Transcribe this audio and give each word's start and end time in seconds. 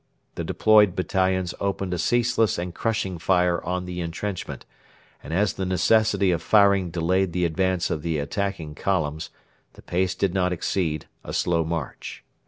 The 0.33 0.43
deployed 0.43 0.95
battalions 0.95 1.53
opened 1.59 1.93
a 1.93 1.99
ceaseless 1.99 2.57
and 2.57 2.73
crushing 2.73 3.19
fire 3.19 3.63
on 3.63 3.85
the 3.85 4.01
entrenchment, 4.01 4.65
and 5.21 5.31
as 5.31 5.53
the 5.53 5.63
necessity 5.67 6.31
of 6.31 6.41
firing 6.41 6.89
delayed 6.89 7.33
the 7.33 7.45
advance 7.45 7.91
of 7.91 8.01
the 8.01 8.17
attacking 8.17 8.73
columns, 8.73 9.29
the 9.73 9.83
pace 9.83 10.15
did 10.15 10.33
not 10.33 10.53
exceed 10.53 11.05
a 11.23 11.33
slow 11.33 11.63
march. 11.63 12.23